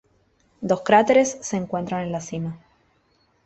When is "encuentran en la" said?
1.57-2.21